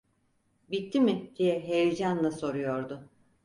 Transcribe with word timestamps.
"Bitti 0.71 0.99
mi?" 0.99 1.31
diye 1.35 1.59
heyecanla 1.59 2.31
soruyordu. 2.31 2.99